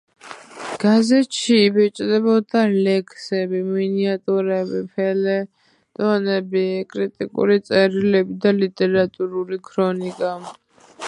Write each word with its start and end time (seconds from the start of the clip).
გაზეთში 0.83 1.57
იბეჭდებოდა 1.65 2.63
ლექსები, 2.87 3.61
მინიატურები, 3.73 4.81
ფელეტონები, 4.95 6.65
კრიტიკული 6.95 7.59
წერილები 7.69 8.39
და 8.47 8.57
ლიტერატურული 8.63 9.63
ქრონიკა. 9.71 10.33